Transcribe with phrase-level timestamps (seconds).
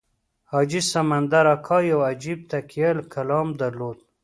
[0.51, 3.97] حاجي سمندر اکا یو عجیب تکیه کلام درلود.